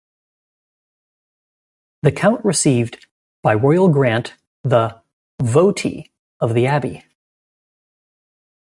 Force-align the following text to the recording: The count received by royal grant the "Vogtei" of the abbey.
The 2.01 2.11
count 2.11 2.43
received 2.43 3.05
by 3.43 3.53
royal 3.53 3.87
grant 3.87 4.33
the 4.63 4.99
"Vogtei" 5.39 6.09
of 6.39 6.55
the 6.55 6.65
abbey. 6.65 7.03